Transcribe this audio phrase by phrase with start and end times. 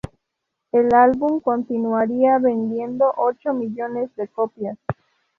[0.71, 4.79] El álbum continuaría vendiendo ocho millones de copias.